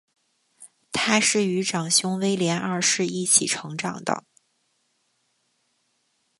[0.91, 4.23] 她是与长兄威廉二世一起成长的。